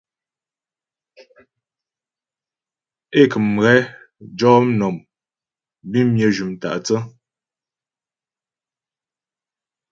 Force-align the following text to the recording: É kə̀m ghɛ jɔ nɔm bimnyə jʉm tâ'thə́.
É 3.19 3.21
kə̀m 3.31 3.47
ghɛ 3.63 3.73
jɔ 4.37 4.51
nɔm 4.77 4.95
bimnyə 5.91 6.27
jʉm 6.35 6.51
tâ'thə́. 6.61 7.01